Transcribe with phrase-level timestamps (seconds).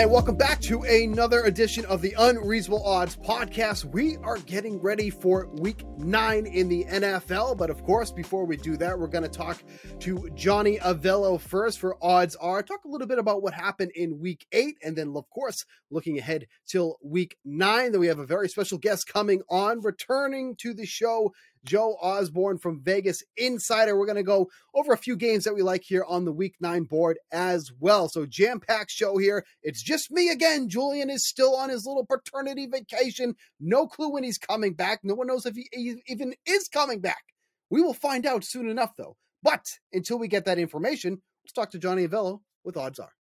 [0.00, 3.84] And welcome back to another edition of the Unreasonable Odds podcast.
[3.84, 7.58] We are getting ready for week nine in the NFL.
[7.58, 9.62] But of course, before we do that, we're going to talk
[9.98, 12.62] to Johnny Avello first for Odds Are.
[12.62, 14.76] Talk a little bit about what happened in week eight.
[14.82, 17.92] And then, of course, looking ahead till week nine.
[17.92, 22.58] Then we have a very special guest coming on, returning to the show Joe Osborne
[22.58, 23.96] from Vegas Insider.
[23.96, 26.56] We're going to go over a few games that we like here on the week
[26.60, 28.08] nine board as well.
[28.08, 29.44] So, jam packed show here.
[29.62, 30.68] It's just me again.
[30.68, 33.34] Julian is still on his little paternity vacation.
[33.58, 35.00] No clue when he's coming back.
[35.02, 35.68] No one knows if he
[36.06, 37.22] even is coming back.
[37.70, 39.16] We will find out soon enough, though.
[39.42, 43.12] But until we get that information, let's talk to Johnny Avello with Odds Are.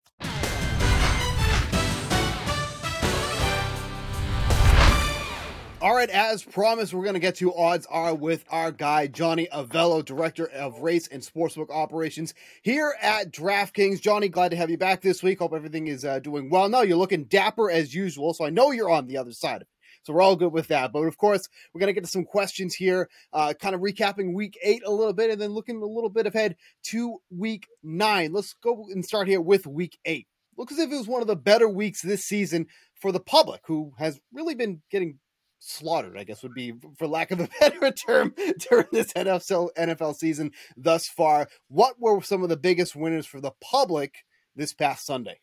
[5.81, 9.47] All right, as promised, we're going to get to odds are with our guy, Johnny
[9.47, 14.01] Avello, Director of Race and Sportsbook Operations here at DraftKings.
[14.01, 15.39] Johnny, glad to have you back this week.
[15.39, 16.67] Hope everything is uh, doing well.
[16.67, 19.63] No, you're looking dapper as usual, so I know you're on the other side.
[20.03, 20.91] So we're all good with that.
[20.91, 24.33] But of course, we're going to get to some questions here, uh, kind of recapping
[24.33, 26.57] week eight a little bit and then looking a little bit ahead
[26.87, 28.33] to week nine.
[28.33, 30.27] Let's go and start here with week eight.
[30.57, 32.67] Looks as if it was one of the better weeks this season
[32.99, 35.19] for the public, who has really been getting
[35.59, 38.33] slaughtered, I guess would be for lack of a better term
[38.69, 41.47] during this NFL NFL season thus far.
[41.67, 44.25] What were some of the biggest winners for the public
[44.55, 45.39] this past Sunday?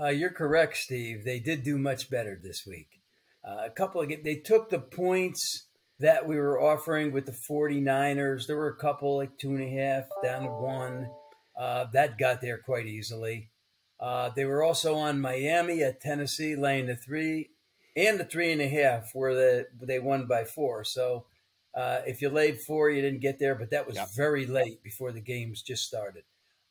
[0.00, 1.24] Uh, you're correct, Steve.
[1.24, 3.00] They did do much better this week.
[3.46, 5.66] Uh, a couple of they took the points
[5.98, 8.46] that we were offering with the 49ers.
[8.46, 11.08] There were a couple like two and a half down to one.
[11.58, 13.50] Uh, that got there quite easily.
[14.00, 17.50] Uh, they were also on Miami at Tennessee, laying the three
[17.96, 20.84] and the three and a half where the they won by four.
[20.84, 21.26] So
[21.74, 24.08] uh, if you laid four, you didn't get there, but that was yep.
[24.14, 26.24] very late before the games just started.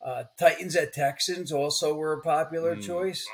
[0.04, 2.82] Uh, Titans at Texans also were a popular mm.
[2.82, 3.26] choice,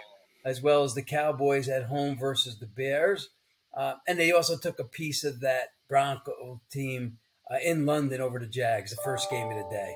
[0.44, 3.30] as well as the Cowboys at home versus the Bears.
[3.76, 7.20] Uh, and they also took a piece of that Bronco team
[7.52, 9.96] uh, in London over the Jags, the first game of the day.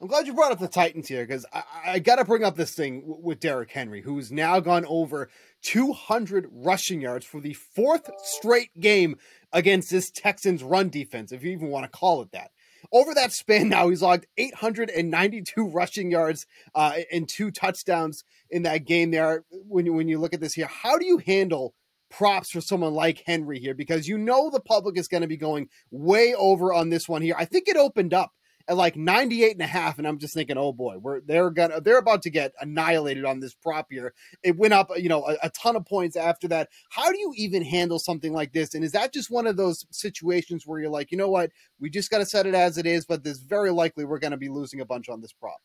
[0.00, 2.56] I'm glad you brought up the Titans here because I, I got to bring up
[2.56, 5.30] this thing w- with Derrick Henry, who's now gone over
[5.66, 9.16] 200 rushing yards for the fourth straight game
[9.52, 12.52] against this Texans run defense, if you even want to call it that.
[12.92, 16.46] Over that span now, he's logged 892 rushing yards
[16.76, 19.44] uh, and two touchdowns in that game there.
[19.50, 21.74] When you, when you look at this here, how do you handle
[22.10, 23.74] props for someone like Henry here?
[23.74, 27.22] Because you know the public is going to be going way over on this one
[27.22, 27.34] here.
[27.36, 28.30] I think it opened up
[28.68, 31.80] at like 98 and a half and i'm just thinking oh boy we're they're gonna
[31.80, 34.12] they're about to get annihilated on this prop here
[34.42, 37.32] it went up you know a, a, ton of points after that how do you
[37.36, 40.90] even handle something like this and is that just one of those situations where you're
[40.90, 41.50] like you know what
[41.80, 44.30] we just got to set it as it is but there's very likely we're going
[44.30, 45.60] to be losing a bunch on this prop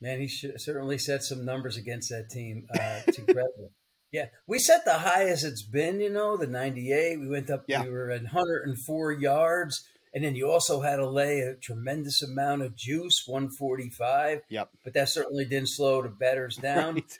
[0.00, 3.72] man he should, certainly set some numbers against that team uh, it's incredible
[4.12, 7.20] Yeah, we set the highest it's been, you know, the 98.
[7.20, 7.82] We went up, yeah.
[7.82, 9.84] we were at 104 yards.
[10.16, 14.40] And then you also had to lay a tremendous amount of juice, 145.
[14.48, 14.70] Yep.
[14.82, 16.94] But that certainly didn't slow the bettors down.
[16.94, 17.18] Right.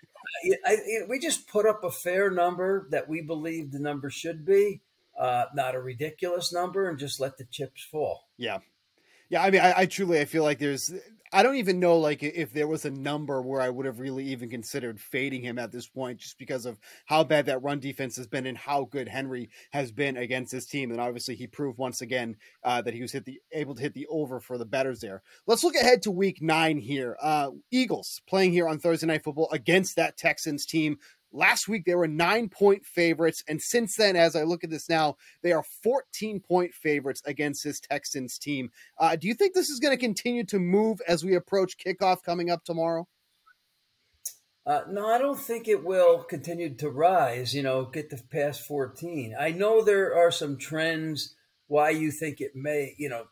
[0.64, 0.76] I, I,
[1.06, 4.80] we just put up a fair number that we believe the number should be,
[5.20, 8.30] uh, not a ridiculous number, and just let the chips fall.
[8.38, 8.60] Yeah.
[9.28, 10.90] Yeah, I mean, I, I, truly I feel like there's
[11.32, 14.24] I don't even know like if there was a number where I would have really
[14.26, 18.16] even considered fading him at this point, just because of how bad that run defense
[18.16, 20.90] has been and how good Henry has been against this team.
[20.90, 23.94] And obviously, he proved once again uh, that he was hit the able to hit
[23.94, 25.22] the over for the bettors there.
[25.46, 27.16] Let's look ahead to Week Nine here.
[27.20, 30.98] Uh, Eagles playing here on Thursday Night Football against that Texans team
[31.36, 33.44] Last week, they were nine point favorites.
[33.46, 37.62] And since then, as I look at this now, they are 14 point favorites against
[37.62, 38.70] this Texans team.
[38.98, 42.22] Uh, do you think this is going to continue to move as we approach kickoff
[42.22, 43.06] coming up tomorrow?
[44.64, 48.62] Uh, no, I don't think it will continue to rise, you know, get to past
[48.62, 49.36] 14.
[49.38, 51.36] I know there are some trends
[51.68, 53.26] why you think it may, you know,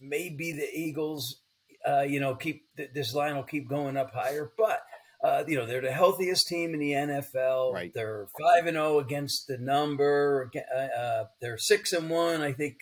[0.00, 1.42] maybe the Eagles,
[1.86, 4.80] uh, you know, keep this line will keep going up higher, but
[5.22, 7.72] uh, you know, they're the healthiest team in the NFL.
[7.72, 7.92] Right.
[7.92, 10.50] They're five and zero oh against the number.
[10.54, 12.76] Uh, uh, they're six and one, I think,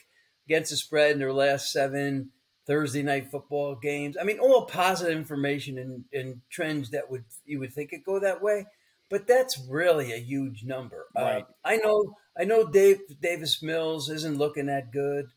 [0.47, 2.31] against the spread in their last seven
[2.67, 4.17] Thursday night football games.
[4.21, 8.21] I mean, all positive information and, and trends that would you would think it go
[8.21, 8.67] that way,
[9.09, 11.07] but that's really a huge number.
[11.17, 11.41] Uh.
[11.65, 12.17] I know.
[12.39, 12.67] I know.
[12.67, 15.29] Dave Davis Mills isn't looking that good.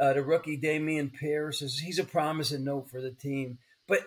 [0.00, 4.00] Uh, the rookie Dameon Pierce is he's a promising note for the team, but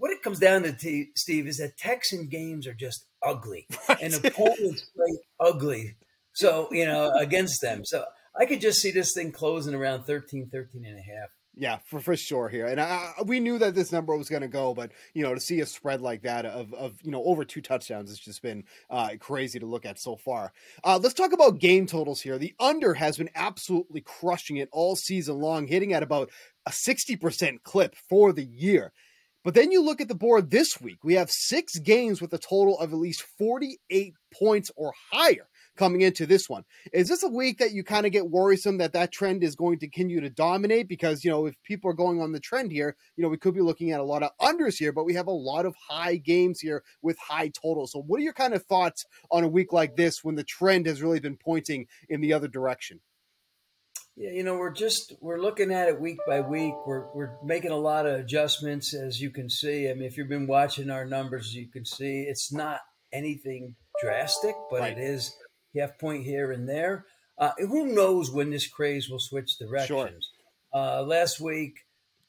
[0.00, 4.00] what it comes down to, t- Steve, is that Texan games are just ugly, right.
[4.00, 5.96] and opponents play ugly.
[6.32, 7.84] So you know against them.
[7.84, 8.04] So
[8.38, 11.30] I could just see this thing closing around 13, 13 and a half.
[11.56, 12.66] Yeah, for, for sure here.
[12.66, 15.40] And I, we knew that this number was going to go, but, you know, to
[15.40, 18.64] see a spread like that of, of you know, over two touchdowns has just been
[18.88, 20.52] uh, crazy to look at so far.
[20.84, 22.38] Uh, let's talk about game totals here.
[22.38, 26.30] The under has been absolutely crushing it all season long, hitting at about
[26.66, 28.92] a 60% clip for the year.
[29.42, 32.38] But then you look at the board this week, we have six games with a
[32.38, 35.48] total of at least 48 points or higher
[35.78, 36.64] coming into this one.
[36.92, 39.78] Is this a week that you kind of get worrisome that that trend is going
[39.78, 40.88] to continue to dominate?
[40.88, 43.54] Because, you know, if people are going on the trend here, you know, we could
[43.54, 46.16] be looking at a lot of unders here, but we have a lot of high
[46.16, 47.92] games here with high totals.
[47.92, 50.84] So, what are your kind of thoughts on a week like this when the trend
[50.84, 53.00] has really been pointing in the other direction?
[54.20, 56.74] Yeah, you know, we're just we're looking at it week by week.
[56.84, 59.88] We're we're making a lot of adjustments, as you can see.
[59.88, 62.80] I mean, if you've been watching our numbers, you can see it's not
[63.14, 64.98] anything drastic, but right.
[64.98, 65.34] it is
[65.74, 67.06] half point here and there.
[67.38, 69.88] Uh, who knows when this craze will switch directions?
[69.88, 70.82] Sure.
[70.82, 71.78] Uh, last week,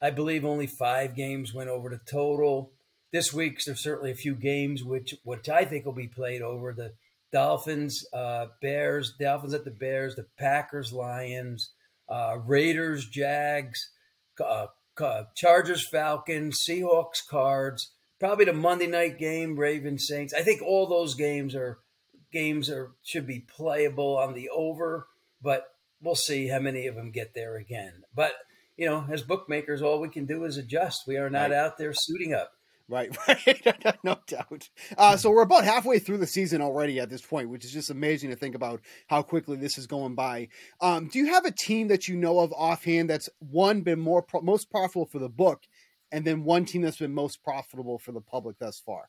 [0.00, 2.72] I believe only five games went over the total.
[3.12, 6.72] This week, there's certainly a few games which which I think will be played over.
[6.72, 6.94] The
[7.34, 11.68] Dolphins, uh, Bears, Dolphins at the Bears, the Packers, Lions
[12.12, 13.90] uh, Raiders, Jags,
[14.44, 14.66] uh,
[15.34, 17.92] Chargers, Falcons, Seahawks, Cards.
[18.20, 20.34] Probably the Monday night game, Ravens, Saints.
[20.34, 21.78] I think all those games are
[22.32, 25.08] games are should be playable on the over,
[25.40, 25.64] but
[26.02, 28.02] we'll see how many of them get there again.
[28.14, 28.32] But
[28.76, 31.06] you know, as bookmakers, all we can do is adjust.
[31.06, 31.52] We are not right.
[31.52, 32.52] out there suiting up.
[32.92, 34.68] Right, right, no doubt.
[34.98, 37.88] Uh, so we're about halfway through the season already at this point, which is just
[37.88, 40.48] amazing to think about how quickly this is going by.
[40.82, 44.20] Um, do you have a team that you know of offhand that's one been more
[44.20, 45.62] pro- most profitable for the book,
[46.12, 49.08] and then one team that's been most profitable for the public thus far?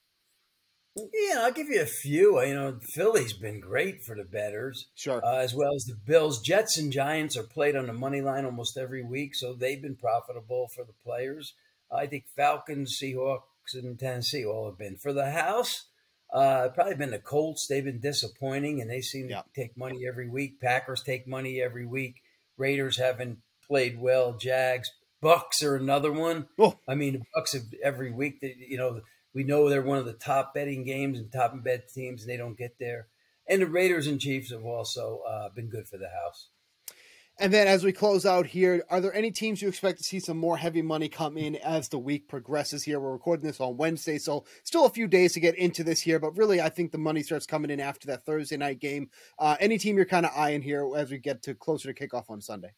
[0.96, 2.42] Yeah, I'll give you a few.
[2.42, 6.42] You know, Philly's been great for the bettors, sure, uh, as well as the Bills.
[6.42, 9.98] Jets and Giants are played on the money line almost every week, so they've been
[9.98, 11.54] profitable for the players.
[11.92, 13.42] I think Falcons, Seahawks
[13.74, 14.98] in Tennessee all have been.
[14.98, 15.88] For the house,
[16.34, 17.68] uh, probably been the Colts.
[17.68, 19.42] They've been disappointing, and they seem yeah.
[19.42, 20.60] to take money every week.
[20.60, 22.16] Packers take money every week.
[22.58, 24.34] Raiders haven't played well.
[24.34, 26.48] Jags, Bucks are another one.
[26.60, 26.78] Oh.
[26.88, 28.42] I mean, the Bucks have every week.
[28.42, 29.02] That you know,
[29.34, 32.38] we know they're one of the top betting games and top bet teams, and they
[32.38, 33.08] don't get there.
[33.48, 36.50] And the Raiders and Chiefs have also uh, been good for the house.
[37.40, 40.20] And then as we close out here, are there any teams you expect to see
[40.20, 43.00] some more heavy money come in as the week progresses here?
[43.00, 46.20] We're recording this on Wednesday, so still a few days to get into this here,
[46.20, 49.10] but really I think the money starts coming in after that Thursday night game.
[49.40, 52.30] Uh, any team you're kind of eyeing here as we get to closer to kickoff
[52.30, 52.74] on Sunday?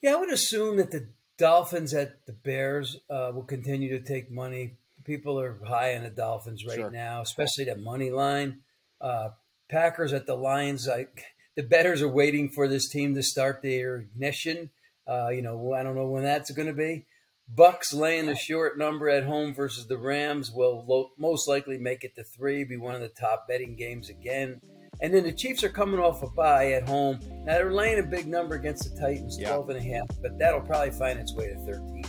[0.00, 4.30] Yeah, I would assume that the Dolphins at the Bears uh, will continue to take
[4.30, 4.76] money.
[5.02, 6.90] People are high on the Dolphins right sure.
[6.90, 8.60] now, especially that money line.
[9.00, 9.30] Uh,
[9.68, 11.24] Packers at the Lions, like
[11.58, 14.70] the bettors are waiting for this team to start their ignition.
[15.08, 17.04] Uh, you know, I don't know when that's going to be.
[17.52, 22.04] Bucks laying a short number at home versus the Rams will lo- most likely make
[22.04, 24.60] it to three, be one of the top betting games again.
[25.00, 27.18] And then the Chiefs are coming off a bye at home.
[27.44, 30.60] Now they're laying a big number against the Titans, 12 and a half, but that'll
[30.60, 32.04] probably find its way to 13.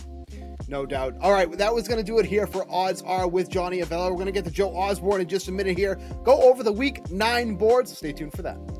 [0.68, 1.16] No doubt.
[1.20, 4.10] All right, that was going to do it here for Odds Are with Johnny Avello.
[4.10, 5.98] We're going to get to Joe Osborne in just a minute here.
[6.22, 7.98] Go over the week nine boards.
[7.98, 8.79] Stay tuned for that.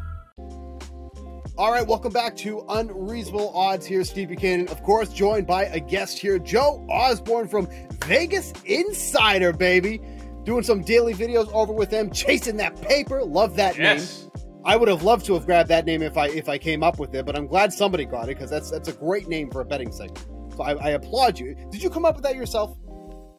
[1.61, 3.85] All right, welcome back to Unreasonable Odds.
[3.85, 7.67] Here, Steve Buchanan, of course, joined by a guest here, Joe Osborne from
[8.05, 10.01] Vegas Insider, baby.
[10.43, 13.23] Doing some daily videos over with them, chasing that paper.
[13.23, 14.23] Love that yes.
[14.23, 14.31] name.
[14.65, 16.97] I would have loved to have grabbed that name if I if I came up
[16.97, 19.61] with it, but I'm glad somebody got it because that's that's a great name for
[19.61, 20.25] a betting segment.
[20.55, 21.55] So I, I, applaud you.
[21.69, 22.75] Did you come up with that yourself?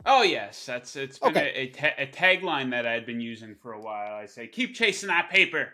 [0.07, 1.53] Oh yes, that's it's been Okay.
[1.57, 4.15] a, a, ta- a tagline that I'd been using for a while.
[4.15, 5.73] I say, keep chasing that paper.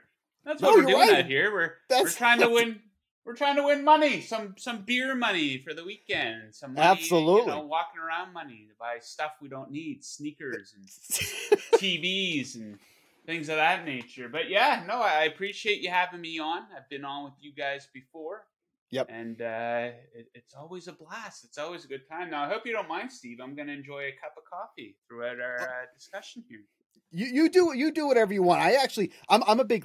[0.49, 1.19] That's what No, we're doing right.
[1.19, 1.53] out here.
[1.53, 2.81] We're we're That's- trying to win.
[3.27, 7.43] We're trying to win money, some some beer money for the weekend, some money, Absolutely.
[7.53, 10.89] you know, walking around money to buy stuff we don't need, sneakers and
[11.75, 12.79] TVs and
[13.27, 14.31] things of that nature.
[14.31, 16.63] But yeah, no, I appreciate you having me on.
[16.75, 18.47] I've been on with you guys before.
[18.91, 19.09] Yep.
[19.11, 21.45] And uh, it, it's always a blast.
[21.45, 22.31] It's always a good time.
[22.31, 23.37] Now, I hope you don't mind, Steve.
[23.43, 26.61] I'm going to enjoy a cup of coffee throughout our uh, discussion here.
[27.11, 28.61] You you do you do whatever you want.
[28.63, 29.83] I actually I'm I'm a big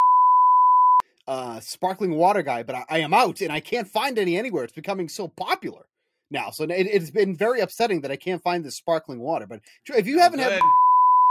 [1.26, 4.64] uh sparkling water guy, but I, I am out and I can't find any anywhere.
[4.64, 5.86] It's becoming so popular
[6.30, 6.50] now.
[6.50, 9.46] So it, it's been very upsetting that I can't find this sparkling water.
[9.46, 10.60] But if you haven't had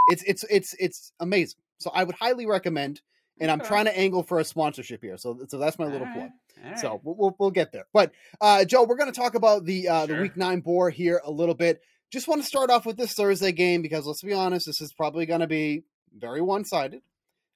[0.08, 1.60] it's it's it's it's amazing.
[1.80, 3.02] So I would highly recommend
[3.40, 5.18] and I'm trying to angle for a sponsorship here.
[5.18, 6.30] So so that's my little plug.
[6.64, 7.86] right, So we'll, we'll, we'll get there.
[7.94, 11.22] But uh, Joe, we're going to talk about the uh, the week nine bore here
[11.24, 11.82] a little bit.
[12.12, 14.94] Just want to start off with this Thursday game because let's be honest, this is
[14.94, 15.84] probably going to be
[16.16, 17.02] very one sided.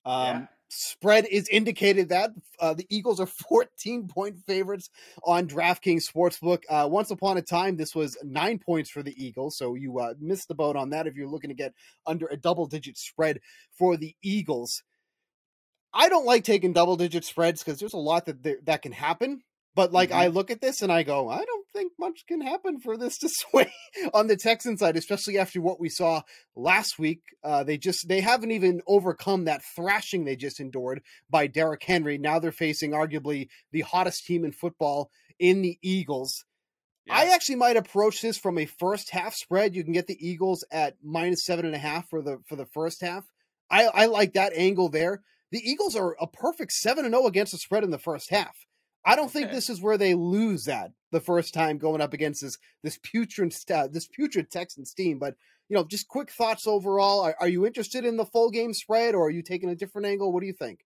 [0.06, 0.48] Um, Yeah.
[0.70, 4.90] Spread is indicated that uh, the Eagles are 14 point favorites
[5.24, 6.64] on DraftKings Sportsbook.
[6.70, 10.14] Uh, once upon a time, this was nine points for the Eagles, so you uh,
[10.20, 11.74] missed the boat on that if you're looking to get
[12.06, 13.40] under a double digit spread
[13.72, 14.84] for the Eagles.
[15.94, 18.92] I don't like taking double digit spreads because there's a lot that there, that can
[18.92, 19.42] happen.
[19.76, 20.16] But like Mhm.
[20.16, 23.18] I look at this and I go, I don't think much can happen for this
[23.20, 23.72] to sway
[24.14, 26.22] on the Texan side, especially after what we saw
[26.56, 27.22] last week.
[27.44, 32.18] Uh, they just they haven't even overcome that thrashing they just endured by Derrick Henry.
[32.18, 36.44] Now they're facing arguably the hottest team in football in the Eagles.
[37.10, 39.76] I actually might approach this from a first half spread.
[39.76, 42.66] You can get the Eagles at minus seven and a half for the for the
[42.66, 43.26] first half.
[43.70, 45.22] I, I like that angle there.
[45.52, 48.58] The Eagles are a perfect seven and zero against the spread in the first half.
[49.08, 52.42] I don't think this is where they lose that the first time going up against
[52.42, 55.18] this this putrid st- this putrid Texans team.
[55.18, 55.36] But
[55.70, 57.22] you know, just quick thoughts overall.
[57.22, 60.08] Are, are you interested in the full game spread, or are you taking a different
[60.08, 60.32] angle?
[60.32, 60.82] What do you think?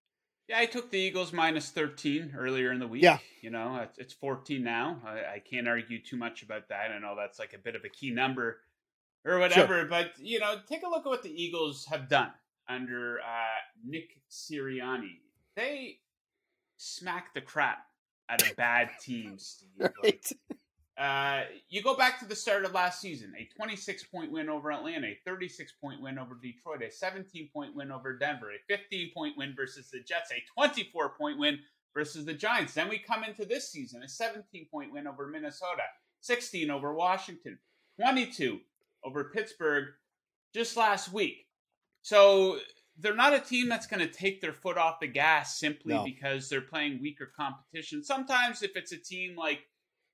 [0.47, 3.03] Yeah, I took the Eagles minus 13 earlier in the week.
[3.03, 3.19] Yeah.
[3.41, 4.99] You know, it's- 14 now.
[5.05, 6.91] I, I can't argue too much about that.
[6.91, 8.59] I know that's like a bit of a key number
[9.23, 12.31] or whatever, but, you know, take a look at what the Eagles have done
[12.67, 15.19] under uh, Nick Sirianni.
[15.55, 15.99] They
[16.75, 17.85] smack the crap
[18.31, 19.69] out a bad team, Steve.
[20.03, 20.25] Right?
[20.97, 24.71] uh, you go back to the start of last season a 26 point win over
[24.71, 29.11] Atlanta, a 36 point win over Detroit, a 17 point win over Denver, a 15
[29.13, 31.59] point win versus the Jets, a 24 point win
[31.93, 32.73] versus the Giants.
[32.73, 35.83] Then we come into this season a 17 point win over Minnesota,
[36.21, 37.57] 16 over Washington,
[37.99, 38.59] 22
[39.03, 39.85] over Pittsburgh
[40.53, 41.47] just last week.
[42.03, 42.59] So
[42.97, 46.03] they're not a team that's going to take their foot off the gas simply No.
[46.03, 48.03] because they're playing weaker competition.
[48.03, 49.61] Sometimes if it's a team like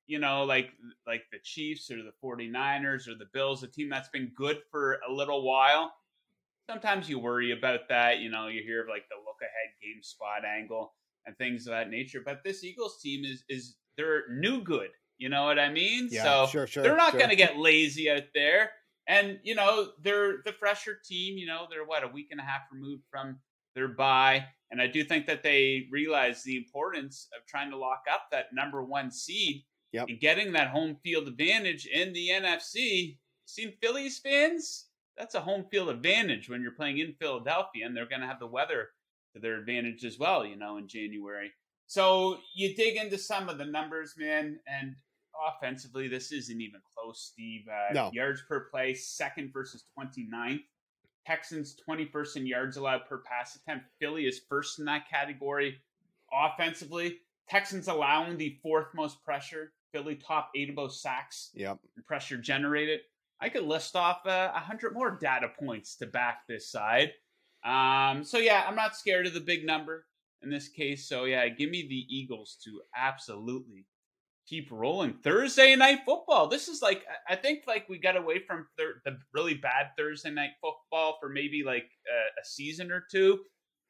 [0.08, 0.72] you know, like
[1.06, 5.00] like the Chiefs or the 49ers or the Bills, a team that's been good for
[5.08, 5.94] a little while.
[6.70, 8.20] Sometimes you worry about that.
[8.20, 10.94] You know, you hear of like the look ahead game spot angle
[11.26, 12.22] and things of that nature.
[12.26, 14.90] But this Eagles team is is they're new good.
[15.18, 16.08] You know what I mean?
[16.10, 17.20] Yeah, so sure, sure, they're not sure.
[17.20, 18.72] going to get lazy out there.
[19.08, 21.38] And you know, they're the fresher team.
[21.38, 23.40] You know, they're what a week and a half removed from
[23.76, 28.04] their bye, and I do think that they realize the importance of trying to lock
[28.12, 30.10] up that number one seed Yep.
[30.10, 33.18] and getting that home field advantage in the NFC.
[33.46, 34.88] Seen Phillies fans?
[35.18, 38.40] That's a home field advantage when you're playing in Philadelphia, and they're going to have
[38.40, 38.90] the weather
[39.34, 40.46] to their advantage as well.
[40.46, 41.52] You know, in January.
[41.86, 44.96] So you dig into some of the numbers, man, and
[45.48, 47.68] offensively, this isn't even close, Steve.
[47.68, 48.12] Uh, No.
[48.14, 50.64] Yards per play, second versus 29th.
[51.26, 53.86] Texans 21st in yards allowed per pass attempt.
[54.00, 55.82] Philly is first in that category.
[56.32, 59.74] Offensively, Texans allowing the fourth most pressure.
[59.94, 61.80] Philly top eight of both sacks Yep.
[62.06, 63.02] pressure generated.
[63.40, 67.14] I could list off uh, a hundred more data points to back this side.
[67.64, 70.06] Um, so yeah, I'm not scared of the big number
[70.42, 71.08] in this case.
[71.08, 73.86] So yeah, give me the Eagles to absolutely
[74.48, 75.14] keep rolling.
[75.24, 76.48] Thursday night football.
[76.48, 80.32] This is like I think like we got away from thir- the really bad Thursday
[80.32, 83.40] night football for maybe like a, a season or two.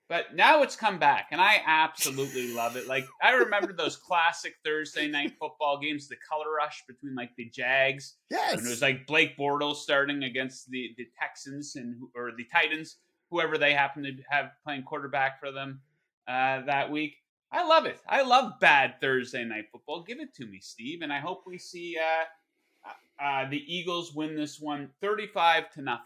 [0.10, 2.88] But now it's come back, and I absolutely love it.
[2.88, 7.50] Like I remember those classic Thursday night football games, the color rush between like the
[7.50, 8.54] Jags Yes.
[8.58, 12.98] and it was like Blake Bortles starting against the, the Texans and or the Titans
[13.30, 15.82] whoever they happen to have playing quarterback for them
[16.30, 17.16] uh, that week.
[17.52, 18.00] I love it.
[18.08, 20.04] I love bad Thursday night football.
[20.04, 24.14] Give it to me, Steve, and I hope we see uh, uh, uh the Eagles
[24.14, 26.06] win this one 35 to nothing.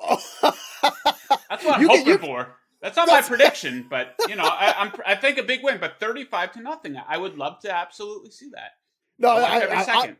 [0.02, 2.56] That's what I'm you hoping can, for.
[2.82, 6.00] That's not That's, my prediction, but you know, I, I think a big win, but
[6.00, 6.96] 35 to nothing.
[7.08, 8.72] I would love to absolutely see that.
[9.18, 10.16] No, I, every I, second.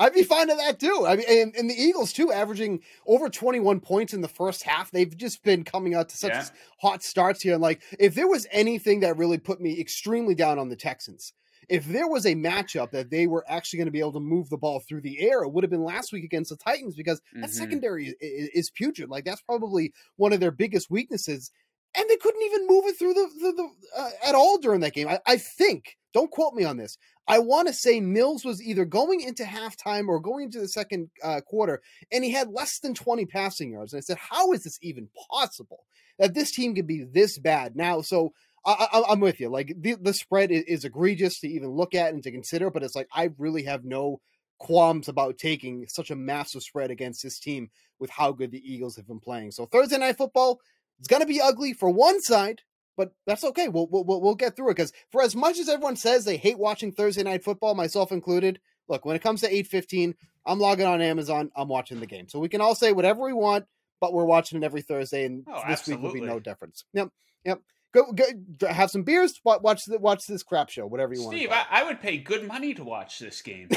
[0.00, 1.04] I'd be fine with that too.
[1.06, 4.90] I mean, and, and, the Eagles too, averaging over 21 points in the first half.
[4.90, 6.46] They've just been coming out to such yeah.
[6.80, 7.52] hot starts here.
[7.52, 11.34] And like, if there was anything that really put me extremely down on the Texans,
[11.68, 14.48] if there was a matchup that they were actually going to be able to move
[14.48, 17.20] the ball through the air, it would have been last week against the Titans because
[17.34, 17.52] that mm-hmm.
[17.52, 19.10] secondary is, is, putrid.
[19.10, 21.50] Like that's probably one of their biggest weaknesses
[21.94, 24.94] and they couldn't even move it through the, the, the uh, at all during that
[24.94, 25.08] game.
[25.08, 26.98] I, I think, don't quote me on this.
[27.30, 31.10] I want to say Mills was either going into halftime or going into the second
[31.22, 33.92] uh, quarter, and he had less than 20 passing yards.
[33.92, 35.84] And I said, How is this even possible
[36.18, 37.76] that this team could be this bad?
[37.76, 38.32] Now, so
[38.66, 39.48] I, am with you.
[39.48, 42.82] Like, the, the spread is, is egregious to even look at and to consider, but
[42.82, 44.20] it's like, I really have no
[44.58, 48.96] qualms about taking such a massive spread against this team with how good the Eagles
[48.96, 49.52] have been playing.
[49.52, 50.60] So, Thursday Night Football
[51.00, 52.60] it's going to be ugly for one side,
[53.00, 53.68] but that's okay.
[53.68, 56.58] We'll, we'll, we'll get through it because for as much as everyone says they hate
[56.58, 60.14] watching Thursday night football, myself included, look, when it comes to 815,
[60.44, 62.28] I'm logging on Amazon, I'm watching the game.
[62.28, 63.64] So we can all say whatever we want,
[64.02, 66.04] but we're watching it every Thursday, and oh, this absolutely.
[66.04, 66.84] week will be no difference.
[66.92, 67.08] Yep.
[67.46, 67.62] Yep.
[67.94, 69.40] Go, go have some beers.
[69.44, 71.38] Watch the, watch this crap show, whatever you Steve, want.
[71.38, 73.70] Steve, I, I, would pay good money to watch this game.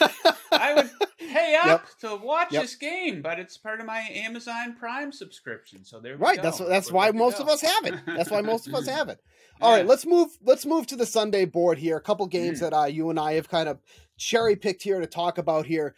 [0.52, 1.86] I would pay up yep.
[2.00, 2.62] to watch yep.
[2.62, 5.84] this game, but it's part of my Amazon Prime subscription.
[5.84, 6.36] So there, right.
[6.36, 6.42] Go.
[6.42, 7.44] That's that's We're why most go.
[7.44, 7.94] of us have it.
[8.06, 9.20] That's why most of us have it.
[9.60, 9.78] All yeah.
[9.78, 10.28] right, let's move.
[10.42, 11.96] Let's move to the Sunday board here.
[11.96, 12.62] A couple games mm.
[12.62, 13.78] that uh, you and I have kind of
[14.16, 15.94] cherry picked here to talk about here.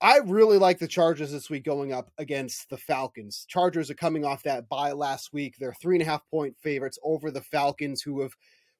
[0.00, 3.46] I really like the Chargers this week going up against the Falcons.
[3.48, 5.56] Chargers are coming off that bye last week.
[5.58, 8.34] They're three and a half point favorites over the Falcons, who have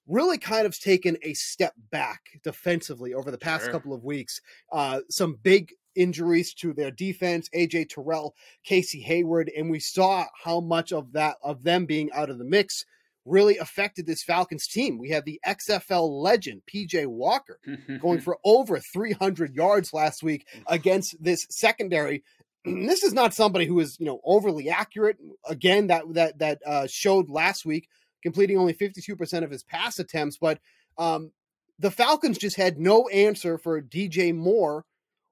[0.07, 3.73] really kind of taken a step back defensively over the past sure.
[3.73, 4.41] couple of weeks.
[4.73, 8.35] Uh, some big injuries to their defense, AJ Terrell,
[8.65, 12.45] Casey Hayward, and we saw how much of that of them being out of the
[12.45, 12.85] mix
[13.25, 14.99] really affected this Falcons team.
[14.99, 17.59] We had the XFL legend PJ Walker
[18.01, 22.23] going for over 300 yards last week against this secondary.
[22.65, 25.19] This is not somebody who is, you know, overly accurate.
[25.49, 27.89] Again, that that that uh, showed last week,
[28.27, 30.37] completing only 52% of his pass attempts.
[30.37, 30.59] But
[30.99, 31.31] um,
[31.79, 34.85] the Falcons just had no answer for DJ Moore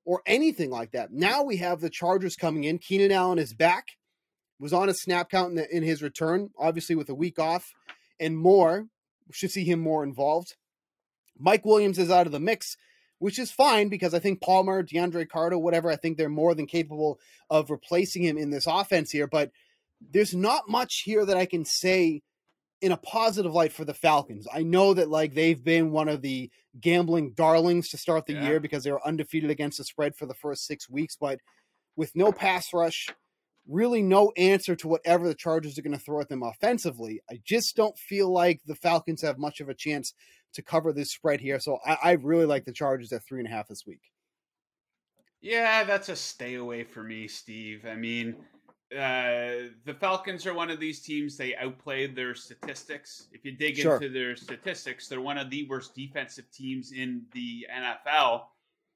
[0.04, 1.12] or anything like that.
[1.12, 2.78] Now we have the Chargers coming in.
[2.78, 3.88] Keenan Allen is back
[4.60, 7.72] was on a snap count in, the, in his return, obviously with a week off
[8.20, 8.86] and more.
[9.32, 10.54] Should see him more involved.
[11.36, 12.76] Mike Williams is out of the mix,
[13.18, 16.66] which is fine because I think Palmer, DeAndre Carter, whatever, I think they're more than
[16.66, 17.18] capable
[17.50, 19.26] of replacing him in this offense here.
[19.26, 19.50] But
[20.00, 22.22] there's not much here that I can say
[22.84, 24.46] in a positive light for the Falcons.
[24.52, 28.46] I know that like they've been one of the gambling darlings to start the yeah.
[28.46, 31.40] year because they were undefeated against the spread for the first six weeks, but
[31.96, 33.08] with no pass rush,
[33.66, 37.22] really no answer to whatever the Chargers are going to throw at them offensively.
[37.30, 40.12] I just don't feel like the Falcons have much of a chance
[40.52, 41.58] to cover this spread here.
[41.60, 44.02] So I, I really like the Chargers at three and a half this week.
[45.40, 47.86] Yeah, that's a stay away for me, Steve.
[47.90, 48.36] I mean,
[48.92, 51.36] uh, the Falcons are one of these teams.
[51.36, 53.28] They outplayed their statistics.
[53.32, 53.96] If you dig sure.
[53.96, 58.42] into their statistics, they're one of the worst defensive teams in the NFL.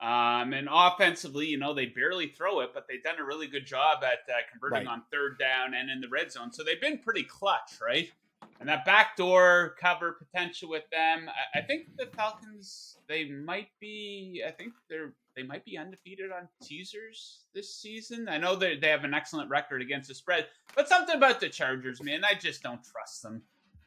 [0.00, 3.66] Um, and offensively, you know, they barely throw it, but they've done a really good
[3.66, 4.92] job at uh, converting right.
[4.92, 6.52] on third down and in the red zone.
[6.52, 8.08] So they've been pretty clutch, right?
[8.60, 14.42] And that backdoor cover potential with them, I, I think the Falcons they might be.
[14.46, 18.28] I think they're they might be undefeated on teasers this season.
[18.28, 21.48] I know they they have an excellent record against the spread, but something about the
[21.48, 23.42] Chargers, man, I just don't trust them.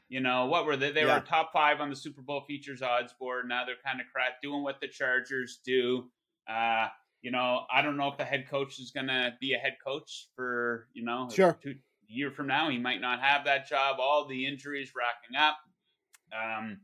[0.07, 0.91] You know, what were they?
[0.91, 1.19] They yeah.
[1.19, 3.49] were top five on the Super Bowl futures odds board.
[3.49, 6.09] Now they're kind of crap doing what the Chargers do.
[6.49, 6.87] Uh,
[7.21, 9.75] you know, I don't know if the head coach is going to be a head
[9.85, 11.57] coach for, you know, sure.
[11.61, 11.75] two,
[12.07, 12.69] year from now.
[12.69, 13.97] He might not have that job.
[13.99, 15.57] All the injuries racking up.
[16.33, 16.79] Um,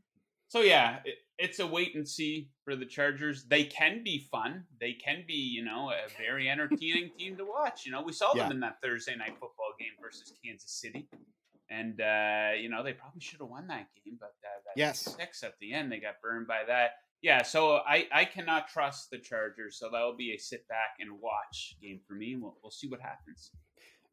[0.46, 3.44] so, yeah, it, it's a wait and see for the Chargers.
[3.44, 4.64] They can be fun.
[4.80, 7.86] They can be, you know, a very entertaining team to watch.
[7.86, 8.44] You know, we saw yeah.
[8.44, 11.08] them in that Thursday night football game versus Kansas City
[11.70, 15.00] and uh, you know they probably should have won that game, but uh, that yes,
[15.18, 16.92] six at the end they got burned by that.
[17.22, 20.96] Yeah, so I I cannot trust the Chargers, so that will be a sit back
[21.00, 22.36] and watch game for me.
[22.36, 23.50] We'll we'll see what happens.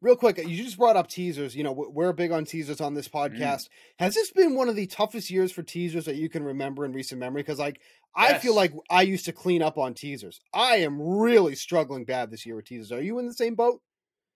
[0.06, 1.56] Real quick, you just brought up teasers.
[1.56, 3.20] You know, we're big on teasers on this mm.
[3.20, 3.40] podcast.
[3.40, 3.68] Mm.
[3.98, 6.92] Has this been one of the toughest years for teasers that you can remember in
[6.92, 7.42] recent memory?
[7.42, 7.80] Because, like,
[8.16, 8.34] yes.
[8.34, 10.40] I feel like I used to clean up on teasers.
[10.54, 12.92] I am really struggling bad this year with teasers.
[12.92, 13.80] Are you in the same boat?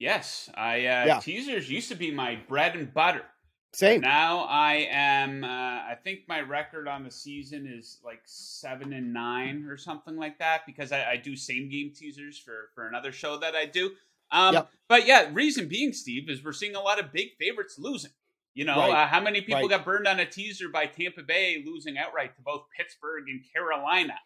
[0.00, 1.20] Yes, I uh, Yeah.
[1.20, 3.26] teasers used to be my bread and butter.
[3.72, 4.00] Same.
[4.00, 5.44] Now I am.
[5.44, 10.16] Uh, I think my record on the season is like seven and nine or something
[10.16, 13.66] like that because I, I do same game teasers for for another show that I
[13.66, 13.92] do.
[14.30, 14.70] Um, Yep.
[14.88, 18.10] But yeah, reason being, Steve, is we're seeing a lot of big favorites losing.
[18.54, 18.90] You know, Right.
[18.90, 19.70] uh, how many people Right.
[19.70, 24.18] got burned on a teaser by Tampa Bay losing outright to both Pittsburgh and Carolina?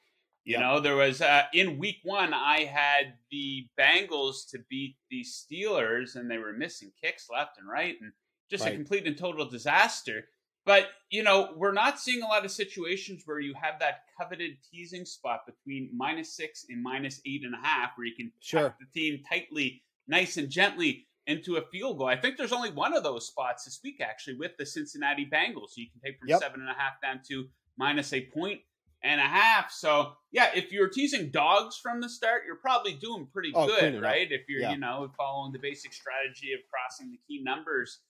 [0.45, 0.61] You Yep.
[0.61, 6.17] know, there was uh, in week one, I had the Bengals to beat the Steelers,
[6.17, 8.13] and they were missing kicks left and right, and
[8.51, 10.29] just a complete and total disaster.
[10.67, 14.57] But you know, we're not seeing a lot of situations where you have that coveted
[14.71, 18.75] teasing spot between minus six and minus eight and a half, where you can Sure.
[18.81, 22.07] the team tightly, nice and gently into a field goal.
[22.07, 25.71] I think there's only one of those spots this week, actually, with the Cincinnati Bengals.
[25.71, 26.41] So you can take from Yep.
[26.41, 28.61] seven and a half down to minus a point
[29.03, 29.71] and a half.
[29.71, 33.95] So yeah, if you're teasing dogs from the start, you're probably doing pretty Oh, good,
[33.95, 34.03] it up.
[34.03, 34.31] right?
[34.31, 34.73] If you're, Yeah.
[34.73, 38.01] you know, following the basic strategy of crossing the key numbers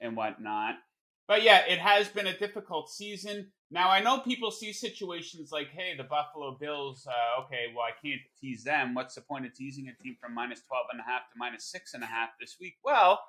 [0.00, 0.76] and whatnot.
[1.26, 3.52] But yeah, it has been a difficult season.
[3.70, 8.06] Now I know people see situations like, hey, the Buffalo Bills, uh, okay, well I
[8.06, 8.94] can't tease them.
[8.94, 11.64] What's the point of teasing a team from minus 12 and a half to minus
[11.64, 12.76] six and a half this week?
[12.82, 13.20] Well,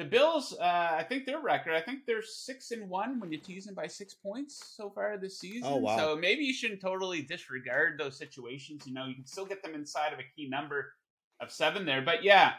[0.00, 3.38] the Bills, uh, I think their record, I think they're six and one when you
[3.38, 5.70] tease them by six points so far this season.
[5.70, 5.96] Oh, wow.
[5.98, 8.86] So maybe you shouldn't totally disregard those situations.
[8.86, 10.94] You know, you can still get them inside of a key number
[11.40, 12.00] of seven there.
[12.00, 12.52] But yeah,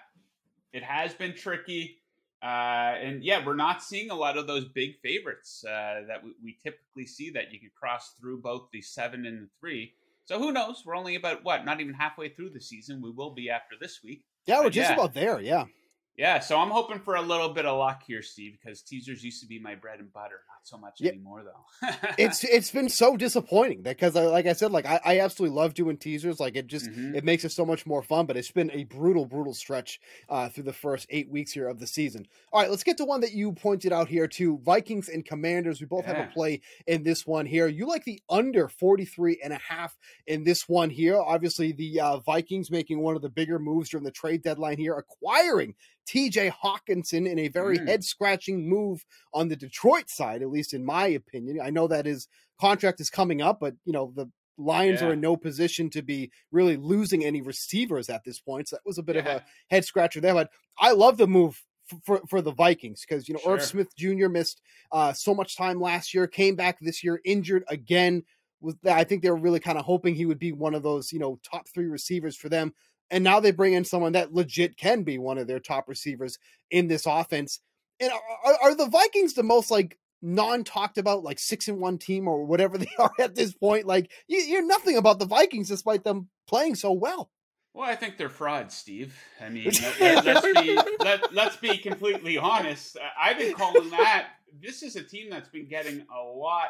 [0.73, 2.00] it has been tricky.
[2.41, 6.31] Uh, and yeah, we're not seeing a lot of those big favorites uh, that we,
[6.43, 9.93] we typically see that you can cross through both the seven and the three.
[10.25, 10.83] So who knows?
[10.85, 13.01] We're only about what, not even halfway through the season.
[13.01, 14.23] We will be after this week.
[14.47, 14.95] Yeah, we're just yeah.
[14.95, 15.39] about there.
[15.39, 15.65] Yeah.
[16.21, 19.41] Yeah, so I'm hoping for a little bit of luck here, Steve, because teasers used
[19.41, 20.41] to be my bread and butter.
[20.47, 21.13] Not so much Yeah.
[21.13, 21.87] anymore, though.
[22.19, 25.73] it's it's been so disappointing because I, like I said, like I, I absolutely love
[25.73, 26.39] doing teasers.
[26.39, 27.15] Like it just Mhm.
[27.15, 28.27] it makes it so much more fun.
[28.27, 31.79] But it's been a brutal, brutal stretch uh, through the first eight weeks here of
[31.79, 32.27] the season.
[32.53, 34.59] All right, let's get to one that you pointed out here too.
[34.63, 35.81] Vikings and Commanders.
[35.81, 37.65] We both have a play in this one here.
[37.67, 41.19] You like the under 43 and a half in this one here.
[41.19, 44.93] Obviously, the uh, Vikings making one of the bigger moves during the trade deadline here,
[44.93, 45.73] acquiring
[46.11, 47.87] TJ Hockenson in a very Mm.
[47.87, 51.59] head scratching move on the Detroit side, at least in my opinion.
[51.61, 52.27] I know that his
[52.59, 56.29] contract is coming up, but you know, the Lions are in no position to be
[56.51, 58.67] really losing any receivers at this point.
[58.67, 60.33] So that was a bit of a head scratcher there.
[60.33, 61.63] But I love the move
[62.05, 64.27] for for the Vikings because you know Irv Smith Jr.
[64.27, 68.23] missed uh, so much time last year, came back this year injured again.
[68.59, 71.11] Was I think they were really kind of hoping he would be one of those
[71.11, 72.73] you know top three receivers for them.
[73.11, 76.39] And now they bring in someone that legit can be one of their top receivers
[76.71, 77.59] in this offense.
[77.99, 81.97] And are, are the Vikings the most like non talked about like six and one
[81.97, 83.85] team or whatever they are at this point?
[83.85, 87.29] Like you hear nothing about the Vikings despite them playing so well.
[87.73, 89.15] Well, I think they're frauds, Steve.
[89.39, 92.97] I mean, let, us be let, let's be completely honest.
[93.19, 94.29] I've been calling that.
[94.61, 96.67] This is a team that's been getting a lot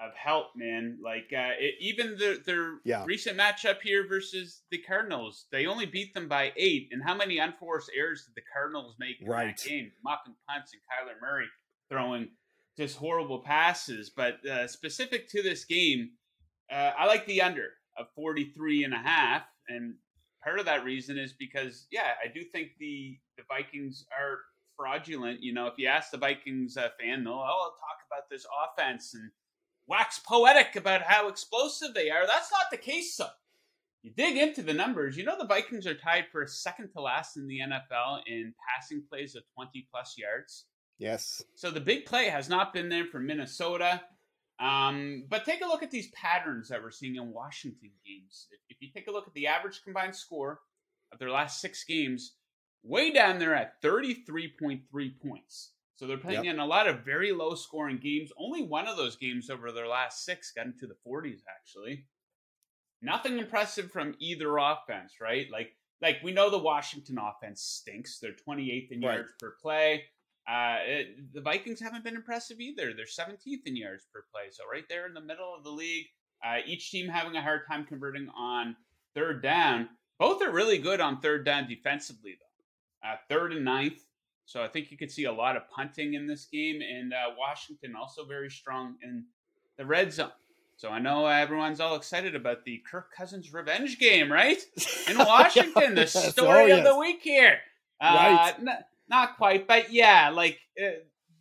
[0.00, 0.98] of help, man.
[1.02, 3.04] Like uh, it, even the, their Yeah.
[3.06, 6.88] recent matchup here versus the Cardinals, they only beat them by eight.
[6.90, 9.56] And how many unforced errors did the Cardinals make in Right.
[9.56, 9.92] that game?
[10.02, 11.46] Muffin punts and Kyler Murray
[11.88, 12.28] throwing
[12.76, 14.10] just horrible passes.
[14.10, 16.10] But uh, specific to this game,
[16.70, 19.42] uh, I like the under of 43 and a half.
[19.68, 19.94] And
[20.42, 24.38] part of that reason is because, yeah, I do think the, the Vikings are
[24.76, 25.40] fraudulent.
[25.40, 29.14] You know, if you ask the Vikings uh, fan, they'll oh, talk about this offense
[29.14, 29.30] and
[29.86, 32.26] wax poetic about how explosive they are.
[32.26, 33.26] That's not the case, though.
[34.02, 37.38] You dig into the numbers, you know the Vikings are tied for second to last
[37.38, 40.66] in the NFL in passing plays of 20 plus yards.
[40.98, 41.42] Yes.
[41.54, 44.02] So the big play has not been there for Minnesota.
[44.60, 48.46] Um, but take a look at these patterns that we're seeing in Washington games.
[48.52, 50.60] If, if you take a look at the average combined score
[51.12, 52.34] of their last six games,
[52.82, 54.82] way down there at 33.3
[55.20, 55.72] points.
[55.96, 56.54] So they're playing Yep.
[56.54, 58.32] in a lot of very low scoring games.
[58.36, 62.06] Only one of those games over their last six got into the 40s, actually.
[63.00, 65.48] Nothing impressive from either offense, right?
[65.50, 68.18] Like, like we know the Washington offense stinks.
[68.18, 69.14] They're 28th in Right.
[69.16, 70.06] yards per play.
[70.48, 72.92] Uh, it, the Vikings haven't been impressive either.
[72.92, 76.06] They're 17th in yards per play, so right there in the middle of the league.
[76.42, 78.76] Uh, each team having a hard time converting on
[79.14, 79.88] third down.
[80.18, 83.08] Both are really good on third down defensively, though.
[83.08, 84.03] Uh, third and ninth.
[84.46, 86.80] So I think you could see a lot of punting in this game.
[86.82, 89.24] And uh, Washington also very strong in
[89.78, 90.30] the red zone.
[90.76, 94.60] So I know everyone's all excited about the Kirk Cousins revenge game, right?
[95.08, 96.32] In Washington, the Yes.
[96.32, 97.58] story Oh, of the week here.
[98.00, 98.54] Uh, Right.
[98.58, 100.88] n- not quite, but yeah, like uh,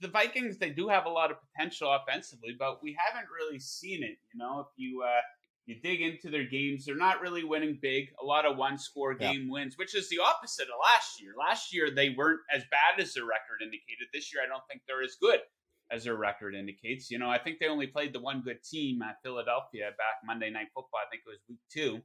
[0.01, 4.03] the Vikings, they do have a lot of potential offensively, but we haven't really seen
[4.03, 4.17] it.
[4.33, 5.21] You know, if you uh,
[5.65, 8.09] you dig into their games, they're not really winning big.
[8.21, 9.31] A lot of one score Yeah.
[9.33, 11.33] game wins, which is the opposite of last year.
[11.37, 14.07] Last year, they weren't as bad as their record indicated.
[14.13, 15.41] This year, I don't think they're as good
[15.89, 17.09] as their record indicates.
[17.09, 20.49] You know, I think they only played the one good team at Philadelphia back Monday
[20.49, 20.99] Night Football.
[21.05, 22.01] I think it was week two.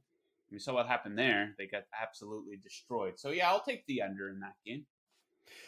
[0.51, 1.53] We saw what happened there.
[1.57, 3.19] They got absolutely destroyed.
[3.19, 4.87] So, yeah, I'll take the under in that game.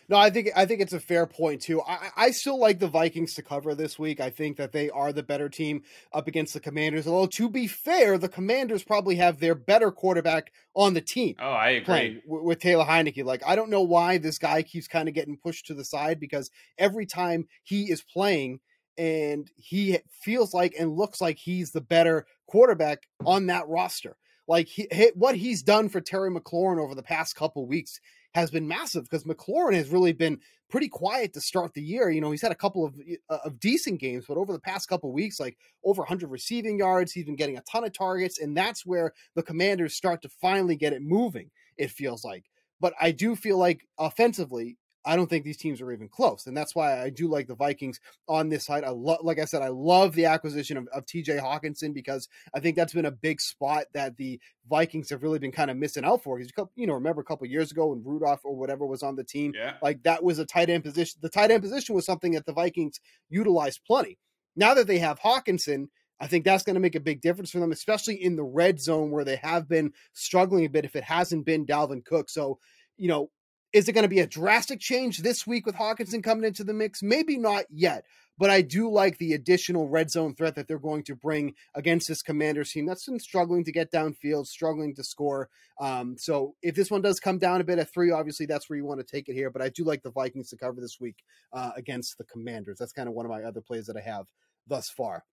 [0.10, 1.82] No, I think I think it's a fair point too.
[1.82, 4.20] I, I still like the Vikings to cover this week.
[4.20, 7.08] I think that they are the better team up against the Commanders.
[7.08, 11.50] Although to be fair, the Commanders probably have their better quarterback on the team Oh,
[11.52, 12.22] I agree.
[12.28, 13.24] w- with Taylor Heinicke.
[13.24, 16.20] Like I don't know why this guy keeps kind of getting pushed to the side
[16.20, 18.60] because every time he is playing
[18.98, 24.18] and he feels like and looks like he's the better quarterback on that roster.
[24.48, 28.00] Like he, he- what he's done for Terry McLaurin over the past couple weeks
[28.34, 30.40] has been massive because McLaurin has really been
[30.70, 32.10] pretty quiet to start the year.
[32.10, 32.96] You know, he's had a couple of
[33.30, 37.12] uh, of decent games, but over the past couple weeks, like over 100 receiving yards,
[37.12, 40.76] he's been getting a ton of targets, and that's where the Commanders start to finally
[40.76, 41.52] get it moving.
[41.78, 42.46] It feels like,
[42.80, 44.78] but I do feel like offensively.
[45.04, 47.56] I don't think these teams are even close, and that's why I do like the
[47.56, 48.84] Vikings on this side.
[48.84, 51.38] I love, like I said, I love the acquisition of, of T.J.
[51.38, 55.52] Hockenson because I think that's been a big spot that the Vikings have really been
[55.52, 56.38] kind of missing out for.
[56.38, 59.24] Because you know, remember a couple years ago when Rudolph or whatever was on the
[59.24, 59.74] team, Yeah.
[59.82, 61.20] like that was a tight end position.
[61.22, 64.20] The tight end position was something that the Vikings utilized plenty.
[64.56, 65.88] Now that they have Hockenson,
[66.20, 68.80] I think that's going to make a big difference for them, especially in the red
[68.80, 72.30] zone where they have been struggling a bit if it hasn't been Dalvin Cook.
[72.30, 72.60] So,
[72.98, 73.32] you know,
[73.74, 76.74] is it going to be a drastic change this week with Hockenson coming into the
[76.74, 77.02] mix?
[77.02, 78.06] Maybe not yet,
[78.38, 82.08] but I do like the additional red zone threat that they're going to bring against
[82.08, 85.50] this Commanders team that's been struggling to get downfield, struggling to score.
[85.80, 88.78] Um, so if this one does come down a bit at three, obviously that's where
[88.78, 89.50] you want to take it here.
[89.50, 92.78] But I do like the Vikings to cover this week uh, against the Commanders.
[92.78, 94.26] That's kind of one of my other plays that I have
[94.68, 95.24] thus far.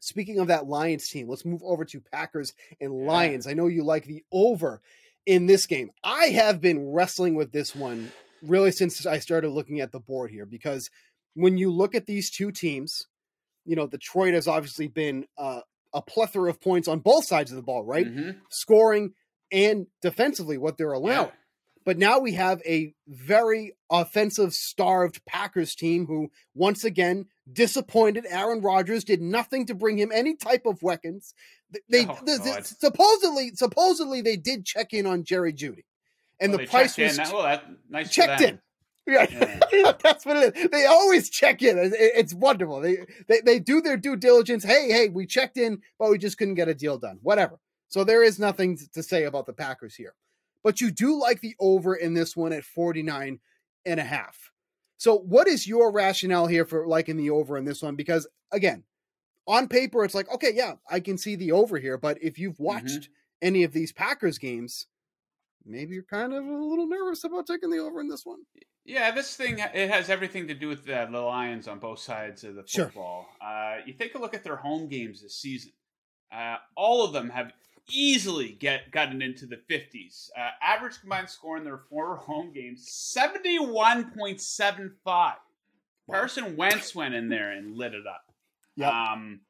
[0.00, 3.48] Speaking of that Lions team, let's move over to Packers and Lions.
[3.48, 4.80] I know you like the over
[5.28, 5.90] in this game.
[6.02, 8.10] I have been wrestling with this one
[8.42, 10.88] really since I started looking at the board here because
[11.34, 13.06] when you look at these two teams,
[13.66, 15.60] you know, Detroit has obviously been uh,
[15.92, 18.06] a plethora of points on both sides of the ball, right?
[18.06, 18.40] Mhm.
[18.48, 19.12] Scoring
[19.52, 21.26] and defensively, what they're allowing.
[21.26, 21.32] Yeah.
[21.84, 28.26] But now we have a very offensive starved Packers team who, once again, disappointed.
[28.28, 31.34] Aaron Rodgers did nothing to bring him any type of weapons.
[31.90, 32.18] They, Oh,
[32.62, 35.84] supposedly, supposedly they did check in on Jerry Jeudy,
[36.40, 37.18] and Well, the price was.
[37.18, 38.60] Well, that nice checked in.
[39.06, 39.26] Yeah,
[39.72, 39.92] Yeah.
[40.02, 40.68] that's what it is.
[40.70, 41.78] They always check in.
[41.78, 42.80] It- it- It's wonderful.
[42.80, 44.62] They, they they do their due diligence.
[44.64, 47.18] Hey, hey, we checked in, but we just couldn't get a deal done.
[47.22, 47.58] Whatever.
[47.88, 50.14] So there is nothing to say about the Packers here.
[50.62, 53.40] But you do like the over in this one at 49
[53.86, 54.52] and a half.
[54.98, 57.94] So what is your rationale here for liking the over in this one?
[57.96, 58.82] Because again,
[59.46, 61.96] on paper, it's like, okay, yeah, I can see the over here.
[61.96, 63.08] But if you've watched
[63.40, 64.86] any of these Packers games,
[65.64, 68.40] maybe you're kind of a little nervous about taking the over in this one.
[68.84, 72.42] Yeah, this thing it has everything to do with the, the Lions on both sides
[72.42, 72.86] of the Sure.
[72.86, 73.26] football.
[73.40, 75.72] Uh, you take a look at their home games this season.
[76.32, 77.52] Uh, all of them have
[77.90, 80.28] easily get gotten into the 50s.
[80.36, 85.32] Uh, average combined score in their four home games 71.75.
[86.10, 88.24] Carson Wentz went in there and lit it up.
[88.76, 88.92] Yep.
[88.92, 89.40] Um,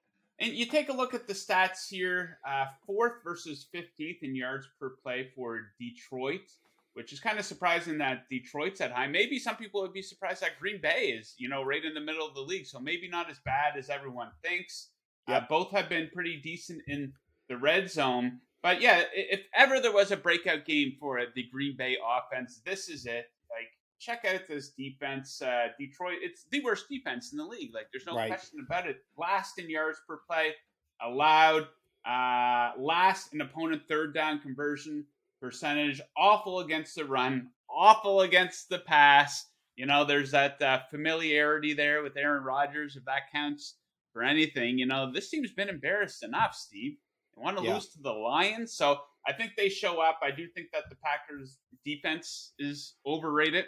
[0.40, 4.68] and you take a look at the stats here uh, fourth versus 15th in yards
[4.78, 6.52] per play for Detroit,
[6.94, 9.08] which is kind of surprising that Detroit's at high.
[9.08, 12.00] Maybe some people would be surprised that Green Bay is, you know, right in the
[12.00, 12.66] middle of the league.
[12.66, 14.90] So maybe not as bad as everyone thinks.
[15.26, 17.12] Uh, both have been pretty decent in
[17.48, 18.40] the red zone.
[18.62, 22.88] But yeah, if ever there was a breakout game for the Green Bay offense, this
[22.88, 23.26] is it.
[23.50, 23.68] Like,
[24.00, 25.40] check out this defense.
[25.40, 27.72] Uh, Detroit, it's the worst defense in the league.
[27.72, 28.28] Like, there's no Right.
[28.28, 29.04] question about it.
[29.16, 30.54] Last in yards per play,
[31.00, 31.68] allowed.
[32.04, 35.04] Uh, last in opponent third down conversion
[35.40, 36.00] percentage.
[36.16, 37.50] Awful against the run.
[37.70, 39.46] Awful against the pass.
[39.76, 43.76] You know, there's that uh, familiarity there with Aaron Rodgers, if that counts
[44.12, 44.78] for anything.
[44.78, 46.96] You know, this team's been embarrassed enough, Steve.
[47.38, 47.74] They want to Yeah.
[47.74, 50.20] lose to the Lions, so I think they show up.
[50.22, 53.64] I do think that the Packers' defense is overrated.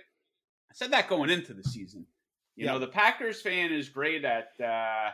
[0.71, 2.07] I said that going into the season.
[2.57, 2.73] You Yeah.
[2.73, 5.11] know, the Packers fan is great at uh,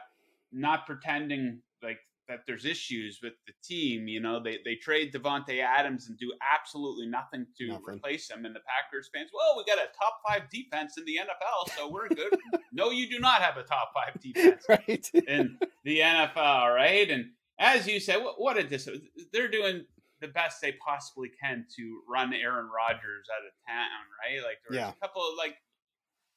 [0.53, 4.09] not pretending like that there's issues with the team.
[4.09, 7.95] You know, they they trade Davante Adams and do absolutely nothing to Nothing.
[7.97, 8.45] replace him.
[8.45, 11.89] And the Packers fans, well, we got a top five defense in the NFL, so
[11.89, 12.37] we're good.
[12.73, 15.11] no, you do not have a top five defense right?
[15.15, 17.11] in the NFL, right?
[17.11, 18.89] And as you said, what, what a dis-
[19.33, 19.85] they're doing
[20.21, 23.89] the best they possibly can to run Aaron Rodgers out of town,
[24.23, 24.43] right?
[24.43, 24.91] Like there was Yeah.
[24.91, 25.57] a couple of like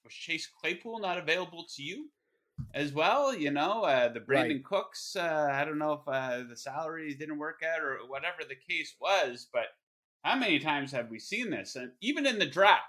[0.04, 2.10] was Chase Claypool not available to you?
[2.74, 3.34] as well.
[3.34, 4.66] You know, uh, the Brandon right.
[4.66, 5.16] Cooks.
[5.16, 8.96] Uh, I don't know if uh, the salaries didn't work out or whatever the case
[9.00, 9.68] was, but
[10.24, 11.76] how many times have we seen this?
[11.78, 12.84] And even in the draft,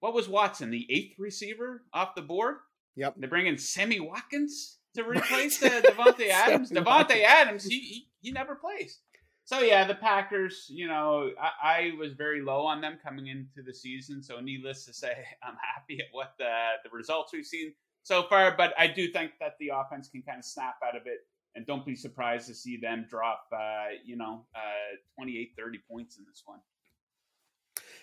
[0.00, 2.56] what was Watson, the eighth receiver off the board?
[2.96, 3.16] Yep.
[3.18, 6.70] They bring in Sammy Watkins to replace uh, Davante Adams.
[6.70, 9.00] Davante Adams, he, he he never plays.
[9.44, 10.66] So yeah, the Packers.
[10.68, 14.22] You know, I, I, was very low on them coming into the season.
[14.22, 16.52] So needless to say, I'm happy at what the
[16.84, 18.54] the results we've seen so far.
[18.56, 21.20] But I do think that the offense can kind of snap out of it.
[21.54, 26.16] And don't be surprised to see them drop, uh, you know, uh, 28, 30 points
[26.16, 26.60] in this one.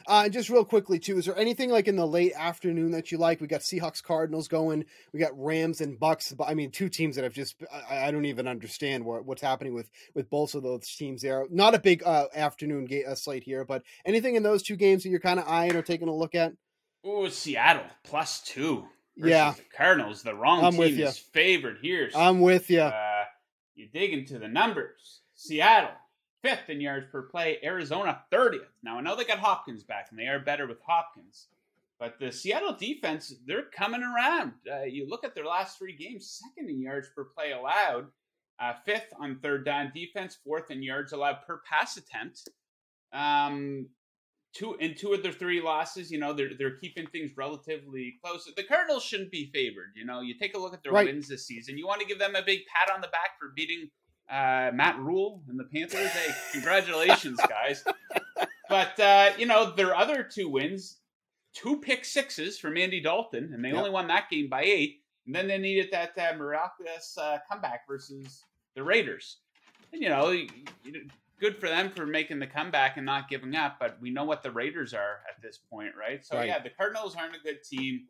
[0.07, 3.11] Uh, and just real quickly too, is there anything like in the late afternoon that
[3.11, 3.41] you like?
[3.41, 4.85] We got Seahawks Cardinals going.
[5.13, 6.33] We got Rams and Bucks.
[6.45, 7.55] I mean, two teams that have just
[7.89, 11.45] I, I don't even understand what, what's happening with with both of those teams there.
[11.49, 15.03] Not a big uh, afternoon ga- uh, slate here, but anything in those two games
[15.03, 16.53] that you're kind of eyeing or taking a look at?
[17.03, 18.85] Oh, Seattle plus two.
[19.15, 20.23] Yeah, the Cardinals.
[20.23, 22.09] The wrong I'm team is favored here.
[22.11, 22.81] So, I'm with you.
[22.81, 23.23] Uh,
[23.75, 25.21] you dig into the numbers.
[25.35, 25.91] Seattle
[26.41, 28.67] fifth in yards per play, Arizona 30th.
[28.83, 31.47] Now, I know they got Hopkins back, and they are better with Hopkins.
[31.99, 34.53] But the Seattle defense, they're coming around.
[34.71, 38.07] Uh, you look at their last three games, second in yards per play allowed,
[38.59, 42.49] uh, fifth on third down defense, fourth in yards allowed per pass attempt.
[43.11, 43.87] Um,
[44.53, 48.49] two in two of their three losses, you know, they're they're keeping things relatively close.
[48.55, 49.91] The Cardinals shouldn't be favored.
[49.95, 51.05] You know, you take a look at their right.
[51.05, 51.77] wins this season.
[51.77, 53.89] You want to give them a big pat on the back for beating
[54.29, 56.11] uh, Matt Rhule and the Panthers.
[56.11, 57.83] Hey, congratulations, guys.
[58.69, 60.97] But uh, you know, their other two wins,
[61.53, 63.77] two pick sixes from Andy Dalton, and they yep.
[63.77, 65.01] only won that game by eight.
[65.25, 68.43] And then they needed that uh, miraculous uh, comeback versus
[68.75, 69.37] the Raiders.
[69.91, 70.35] And you know,
[71.39, 73.77] good for them for making the comeback and not giving up.
[73.79, 76.23] But we know what the Raiders are at this point, right?
[76.23, 76.47] So right.
[76.47, 78.01] yeah, the Cardinals aren't a good team.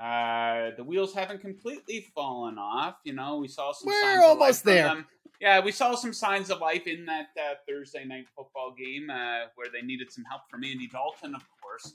[0.00, 2.96] Uh, the wheels haven't completely fallen off.
[3.04, 3.88] You know, we saw some.
[3.88, 5.04] We're almost there.
[5.40, 9.48] Yeah, we saw some signs of life in that uh, Thursday night football game uh,
[9.54, 11.94] where they needed some help from Andy Dalton, of course.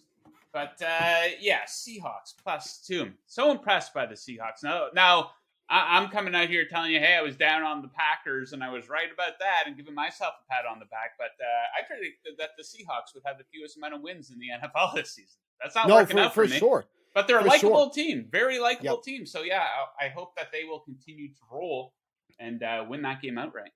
[0.51, 3.11] But uh, yeah, Seahawks plus two.
[3.27, 4.63] So impressed by the Seahawks.
[4.63, 5.31] Now, now
[5.69, 8.63] I- am coming out here telling you, hey, I was down on the Packers and
[8.63, 11.11] I was right about that and giving myself a pat on the back.
[11.19, 14.39] But uh, I predicted that the Seahawks would have the fewest amount of wins in
[14.39, 15.37] the NFL this season.
[15.61, 16.57] That's not no, working for, out for, for me.
[16.57, 16.85] sure.
[17.13, 17.91] But they're a likable sure.
[17.91, 19.03] team, very likable yep.
[19.03, 19.25] team.
[19.25, 19.65] So yeah,
[20.01, 21.93] I, I hope that they will continue to roll
[22.39, 23.71] and uh, win that game outright.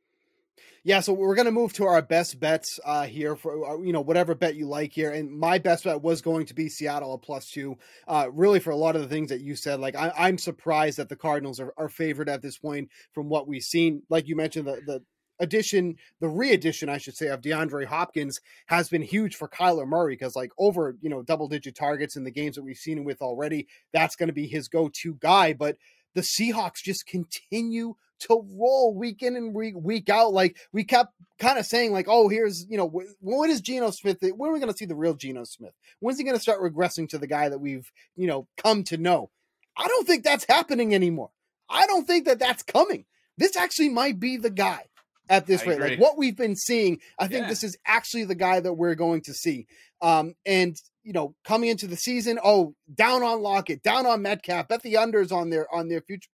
[0.84, 3.94] Yeah, so we're going to move to our best bets uh, here for uh, you
[3.94, 7.14] know whatever bet you like here, and my best bet was going to be Seattle
[7.14, 7.78] at plus two.
[8.08, 10.98] Uh, really, for a lot of the things that you said, like I, am surprised
[10.98, 14.04] that the Cardinals are, are favored at this point from what we've seen.
[14.10, 15.04] Like you mentioned, the the
[15.40, 20.14] addition, the re-addition, I should say, of DeAndre Hopkins has been huge for Kyler Murray
[20.14, 23.06] because like over you know double digit targets in the games that we've seen him
[23.06, 25.78] with already, that's going to be his go to guy, but
[26.16, 30.34] the Seahawks just continue to roll week in and week, week out.
[30.34, 34.18] Like we kept kind of saying, like, oh, here's you know, when is Geno Smith?
[34.22, 35.74] When are we going to see the real Geno Smith?
[36.00, 38.98] When's he going to start regressing to the guy that we've you know come to
[38.98, 39.30] know?
[39.78, 41.32] I don't think that's happening anymore.
[41.70, 43.06] I don't think that that's coming.
[43.38, 44.86] This actually might be the guy
[45.30, 45.76] at this I rate.
[45.76, 45.90] Agree.
[45.92, 47.50] Like what we've been seeing, I think yeah.
[47.50, 49.68] this is actually the guy that we're going to see.
[50.02, 50.76] Um, and
[51.10, 54.94] you know, coming into the season, oh, down on Lockett, down on Metcalf, bet the
[54.94, 56.30] unders on their on their future.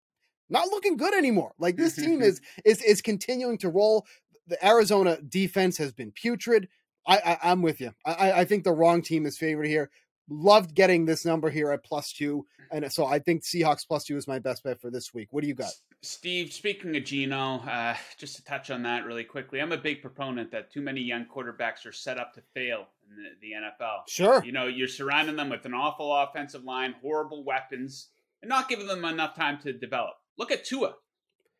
[0.50, 1.52] Not looking good anymore.
[1.60, 4.08] Like this team is is is continuing to roll.
[4.48, 6.70] The Arizona defense has been putrid.
[7.06, 7.92] I, I am with you.
[8.04, 9.92] I I think the wrong team is favored here.
[10.30, 14.16] Loved getting this number here at plus two, and so I think Seahawks plus two
[14.16, 15.28] is my best bet for this week.
[15.32, 15.72] What do you got?
[16.02, 20.02] Steve, speaking of Geno, uh, just to touch on that really quickly, I'm a big
[20.02, 24.02] proponent that too many young quarterbacks are set up to fail in the, the NFL.
[24.08, 24.44] Sure.
[24.44, 28.10] You know, you're surrounding them with an awful offensive line, horrible weapons,
[28.42, 30.16] and not giving them enough time to develop.
[30.38, 30.96] Look at Tua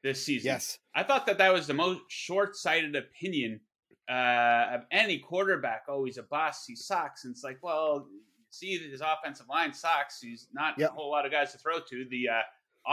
[0.04, 0.48] this season.
[0.48, 0.78] Yes.
[0.94, 3.62] I thought that that was the most short sighted opinion
[4.10, 5.84] uh, of any quarterback.
[5.88, 7.24] Oh, he's a boss, He sucks.
[7.24, 8.08] And it's like, well,
[8.54, 10.20] see, his offensive line sucks.
[10.22, 10.92] He's not yep.
[10.92, 12.06] a whole lot of guys to throw to.
[12.10, 12.42] The uh,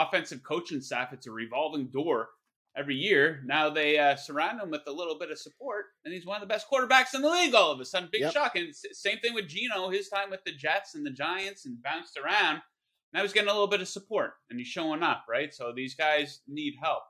[0.03, 2.29] offensive coaching staff, it's a revolving door
[2.77, 3.43] every year.
[3.45, 6.49] Now they uh, surround him with a little bit of support, and he's one of
[6.49, 8.09] the best quarterbacks in the league all of a sudden.
[8.11, 8.33] Big yep.
[8.33, 8.57] shock.
[8.57, 12.19] And same thing with Geno, his time with the Jets and the Giants and bounced
[12.19, 12.63] around.
[13.13, 15.53] Now he's getting a little bit of support and he's showing up, right?
[15.53, 17.03] So these guys need help.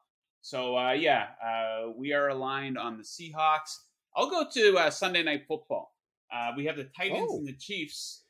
[0.42, 3.76] So uh, yeah, uh, we are aligned on the Seahawks.
[4.16, 5.94] I'll go to uh, Sunday Night Football.
[6.34, 7.36] Uh, we have the Titans oh.
[7.36, 8.24] and the Chiefs.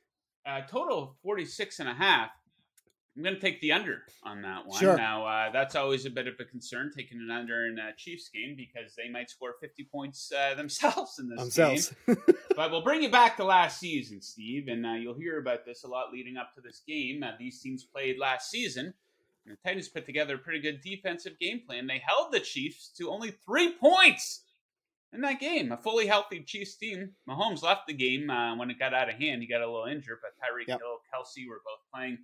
[0.46, 2.30] Uh, total of 46 and a half.
[3.16, 4.78] I'm going to take the under on that one.
[4.80, 4.96] Sure.
[4.96, 8.30] Now, uh, that's always a bit of a concern taking an under in a Chiefs
[8.32, 11.92] game because they might score 50 points uh, themselves in this themselves.
[12.06, 12.16] game.
[12.56, 15.82] but we'll bring you back to last season, Steve, and uh, you'll hear about this
[15.84, 17.22] a lot leading up to this game.
[17.22, 18.94] Uh, these teams played last season.
[19.44, 21.88] and the Titans put together a pretty good defensive game plan.
[21.88, 24.44] They held the Chiefs to only three points
[25.12, 25.72] in that game.
[25.72, 27.10] A fully healthy Chiefs team.
[27.28, 29.42] Mahomes left the game uh, when it got out of hand.
[29.42, 30.80] He got a little injured, but Tyreek Yep.
[30.80, 32.18] Hill, Kelce were both playing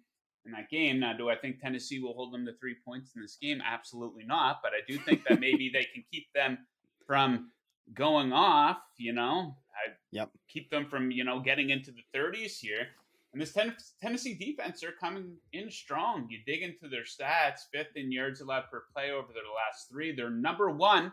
[0.45, 1.01] in that game.
[1.01, 3.61] Now, do I think Tennessee will hold them to three points in this game?
[3.64, 4.61] Absolutely not.
[4.62, 6.59] But I do think that maybe they can keep them
[7.07, 7.51] from
[7.95, 8.78] going off.
[8.99, 10.30] You know, I Yep.
[10.49, 12.87] keep them from you know getting into the 30s here.
[13.32, 16.26] And this ten- Tennessee defense are coming in strong.
[16.30, 20.14] You dig into their stats, fifth in yards allowed per play over their last three.
[20.14, 21.12] They're number one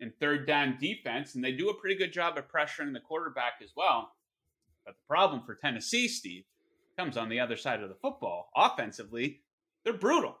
[0.00, 3.54] in third down defense, and they do a pretty good job of pressuring the quarterback
[3.62, 4.12] as well.
[4.84, 6.44] But the problem for Tennessee, Steve,
[6.98, 8.50] comes on the other side of the football.
[8.56, 9.40] Offensively,
[9.84, 10.38] they're brutal.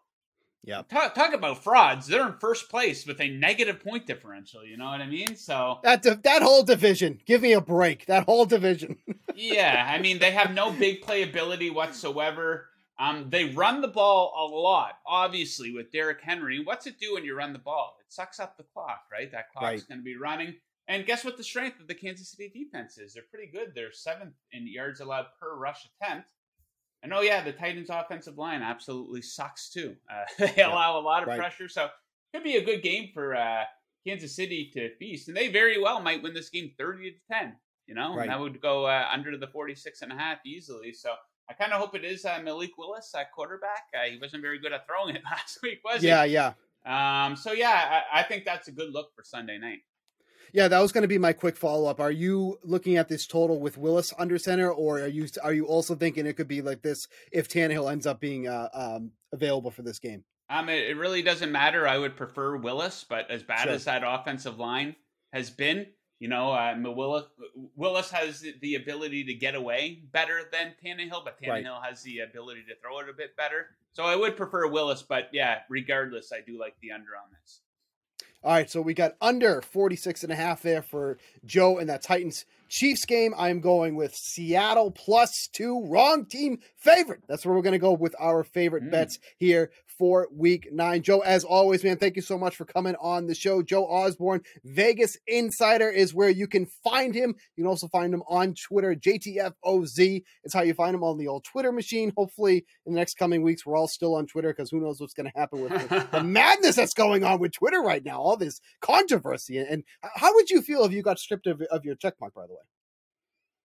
[0.64, 0.82] Yeah.
[0.88, 2.08] Talk, talk about frauds.
[2.08, 4.64] They're in first place with a negative point differential.
[4.64, 5.36] You know what I mean?
[5.36, 7.20] So That di- that whole division.
[7.24, 8.06] Give me a break.
[8.06, 8.96] That whole division.
[9.36, 12.68] yeah, I mean they have no big playability whatsoever.
[12.98, 16.60] Um, they run the ball a lot, obviously, with Derrick Henry.
[16.64, 17.96] What's it do when you run the ball?
[18.00, 19.30] It sucks up the clock, right?
[19.32, 19.88] That clock's Right.
[19.88, 20.54] going to be running.
[20.88, 23.12] And guess what the strength of the Kansas City defense is?
[23.12, 23.74] They're pretty good.
[23.74, 26.28] They're seventh in yards allowed per rush attempt.
[27.02, 29.96] And oh yeah, the Titans' offensive line absolutely sucks too.
[30.10, 30.24] Uh,
[30.56, 31.38] they allow a lot of right.
[31.38, 31.90] pressure, so it
[32.32, 33.64] could be a good game for uh,
[34.06, 37.56] Kansas City to feast, and they very well might win this game thirty to ten.
[37.86, 38.22] You know, Right.
[38.22, 40.92] and that would go uh, under the 46 and a half easily.
[40.92, 41.14] So
[41.48, 43.84] I kind of hope it is uh, Malik Willis at quarterback.
[43.94, 46.08] Uh, he wasn't very good at throwing it last week, was he?
[46.08, 46.52] yeah, yeah.
[46.84, 49.80] Um, so yeah, I, I think that's a good look for Sunday night.
[50.52, 52.00] Yeah, that was going to be my quick follow up.
[52.00, 55.66] Are you looking at this total with Willis under center, or are you are you
[55.66, 59.70] also thinking it could be like this if Tannehill ends up being uh, um, available
[59.72, 60.22] for this game?
[60.48, 61.86] Um, it, it really doesn't matter.
[61.88, 63.72] I would prefer Willis, but as bad Sure.
[63.72, 64.94] as that offensive line
[65.32, 65.86] has been,
[66.18, 67.24] you know, uh, Willis,
[67.74, 71.64] Willis has the- ability to get away better than Tannehill, but Right.
[71.64, 73.76] Tannehill has the ability to throw it a bit better.
[73.92, 77.60] So I would prefer Willis, but yeah, regardless, I do like the under on this.
[78.44, 82.02] All right, so we got under 46 and a half there for Joe in that
[82.02, 83.34] Titans Chiefs game.
[83.36, 87.22] I'm going with Seattle plus two, wrong team favorite.
[87.26, 88.90] That's where we're going to go with our favorite Mm.
[88.92, 91.02] bets here for week nine.
[91.02, 93.62] Joe, as always, man, thank you so much for coming on the show.
[93.62, 97.34] Joe Osborne, Vegas Insider is where you can find him.
[97.56, 98.94] You can also find him on Twitter.
[98.94, 102.12] JTFOZ is how you find him on the old Twitter machine.
[102.16, 105.14] Hopefully, in the next coming weeks, we're all still on Twitter because who knows what's
[105.14, 108.60] going to happen with the, madness that's going on with Twitter right now, all this
[108.80, 109.58] controversy.
[109.58, 112.34] And uh, how would you feel if you got stripped of, of your check mark,
[112.34, 112.60] by the way?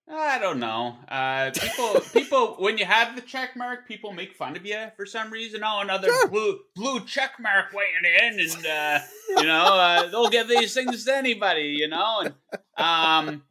[0.09, 0.97] I don't know.
[1.07, 5.05] Uh, people, people, when you have the check mark, people make fun of you for
[5.05, 5.61] some reason.
[5.63, 6.27] Oh, another Sure.
[6.27, 8.99] blue blue check mark weighing in, and uh,
[9.29, 11.75] you know uh, they'll give these things to anybody.
[11.79, 12.33] You know, and
[12.77, 13.43] um,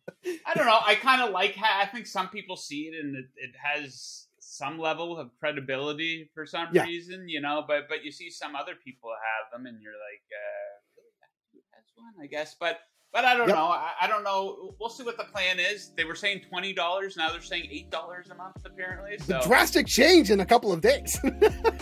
[0.46, 0.78] I don't know.
[0.84, 1.54] I kind of like.
[1.54, 6.30] how I think some people see it, and it, it has some level of credibility
[6.34, 6.84] for some Yeah.
[6.84, 7.28] reason.
[7.28, 10.70] You know, but but you see some other people have them, and you're like, uh,
[10.96, 12.80] really, that dude has one, I guess, but.
[13.12, 13.56] But I don't Yep.
[13.56, 13.64] know.
[13.64, 14.74] I, I don't know.
[14.78, 15.90] We'll see what the plan is.
[15.96, 17.16] They were saying twenty dollars.
[17.16, 18.56] Now they're saying eight dollars a month.
[18.64, 21.18] Apparently, The so drastic change in a couple of days.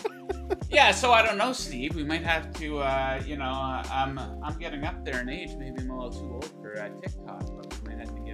[0.71, 0.91] yeah.
[0.91, 1.95] So I don't know, Steve.
[1.95, 2.79] We might have to.
[2.79, 5.51] Uh, you know, uh, I'm I'm getting up there in age.
[5.59, 7.58] Maybe I'm a little too old for uh, TikTok,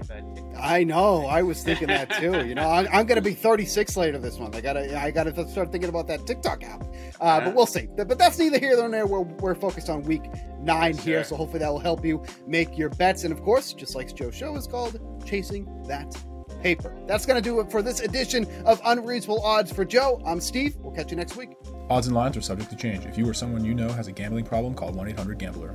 [0.08, 0.64] but we might have to give TikTok.
[0.64, 1.26] I know.
[1.26, 2.46] I was thinking that too.
[2.46, 4.56] You know, I'm, I'm going to be 36 later this month.
[4.56, 6.82] I gotta, I gotta start thinking about that TikTok app.
[6.82, 6.86] Uh,
[7.20, 7.40] Yeah.
[7.44, 7.88] But we'll see.
[7.96, 9.06] But that's neither here nor there.
[9.06, 10.22] We're, we're focused on week
[10.60, 13.24] nine here, so hopefully that will help you make your bets.
[13.24, 16.14] And of course, just like Joe's show is called, chasing that
[16.62, 16.96] paper.
[17.06, 20.22] That's going to do it for this edition of Unreasonable Odds for Joe.
[20.26, 20.76] I'm Steve.
[20.76, 21.50] We'll catch you next week.
[21.90, 23.04] Odds and lines are subject to change.
[23.04, 25.74] If you or someone you know has a gambling problem, call 1 800 Gambler.